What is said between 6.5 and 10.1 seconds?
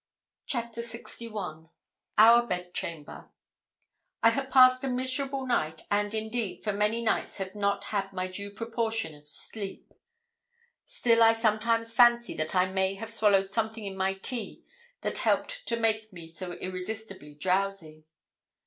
for many nights had not had my due proportion of sleep.